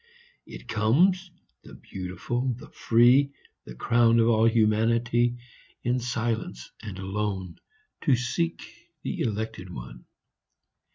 It 0.47 0.67
comes,— 0.67 1.29
the 1.63 1.75
beautiful, 1.75 2.55
the 2.57 2.71
free, 2.71 3.33
Tl: 3.67 3.75
>wn 3.77 4.19
of 4.19 4.27
all 4.29 4.49
humanity,— 4.49 5.37
In 5.83 5.99
silence 5.99 6.71
and 6.81 6.97
alone 6.97 7.59
2Q 8.01 8.05
To 8.07 8.15
seek 8.15 8.63
the 9.03 9.19
elected 9.21 9.69
one. 9.71 10.05